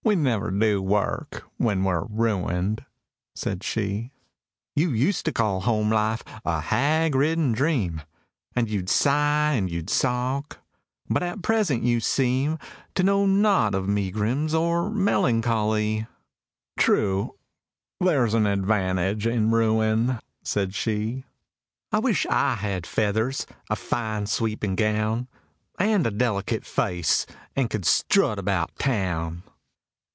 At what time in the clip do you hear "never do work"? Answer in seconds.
0.16-1.44